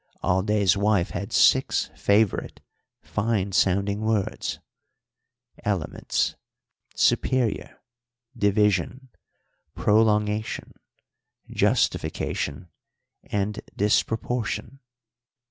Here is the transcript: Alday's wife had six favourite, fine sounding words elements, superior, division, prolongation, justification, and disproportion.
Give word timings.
Alday's 0.23 0.75
wife 0.75 1.11
had 1.11 1.31
six 1.31 1.91
favourite, 1.95 2.59
fine 3.03 3.51
sounding 3.51 4.01
words 4.01 4.57
elements, 5.63 6.35
superior, 6.95 7.79
division, 8.35 9.09
prolongation, 9.75 10.73
justification, 11.53 12.69
and 13.25 13.61
disproportion. 13.75 14.79